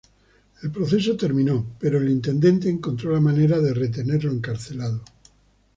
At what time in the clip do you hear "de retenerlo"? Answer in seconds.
3.59-4.31